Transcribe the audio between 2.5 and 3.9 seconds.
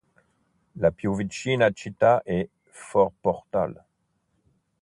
Fort Portal.